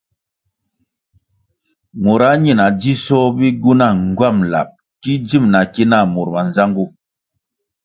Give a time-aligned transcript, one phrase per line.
[2.03, 4.69] Mura ñina dzisoh bigywuna ngywam lab
[5.01, 6.85] ki dzim na ki nah mur manzangu.